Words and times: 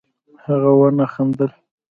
هغه 0.45 0.71
ونه 0.79 1.03
خندل 1.13 1.51